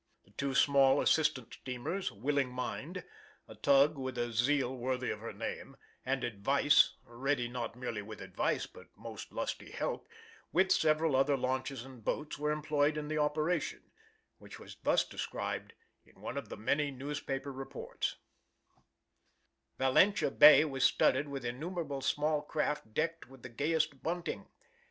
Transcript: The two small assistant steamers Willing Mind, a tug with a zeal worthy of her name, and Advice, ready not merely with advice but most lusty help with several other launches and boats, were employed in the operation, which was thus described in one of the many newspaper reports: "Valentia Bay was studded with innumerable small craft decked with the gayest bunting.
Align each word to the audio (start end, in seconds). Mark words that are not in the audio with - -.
The 0.25 0.31
two 0.31 0.55
small 0.55 0.99
assistant 0.99 1.53
steamers 1.53 2.11
Willing 2.11 2.49
Mind, 2.49 3.03
a 3.47 3.53
tug 3.53 3.99
with 3.99 4.17
a 4.17 4.31
zeal 4.33 4.75
worthy 4.75 5.11
of 5.11 5.19
her 5.19 5.31
name, 5.31 5.77
and 6.03 6.23
Advice, 6.23 6.95
ready 7.05 7.47
not 7.47 7.75
merely 7.75 8.01
with 8.01 8.19
advice 8.19 8.65
but 8.65 8.87
most 8.97 9.31
lusty 9.31 9.69
help 9.69 10.07
with 10.51 10.71
several 10.71 11.15
other 11.15 11.37
launches 11.37 11.85
and 11.85 12.03
boats, 12.03 12.39
were 12.39 12.49
employed 12.51 12.97
in 12.97 13.09
the 13.09 13.19
operation, 13.19 13.91
which 14.39 14.57
was 14.57 14.75
thus 14.81 15.03
described 15.03 15.73
in 16.03 16.19
one 16.19 16.35
of 16.35 16.49
the 16.49 16.57
many 16.57 16.89
newspaper 16.89 17.53
reports: 17.53 18.15
"Valentia 19.77 20.31
Bay 20.31 20.65
was 20.65 20.83
studded 20.83 21.27
with 21.27 21.45
innumerable 21.45 22.01
small 22.01 22.41
craft 22.41 22.91
decked 22.95 23.27
with 23.29 23.43
the 23.43 23.49
gayest 23.49 24.01
bunting. 24.01 24.47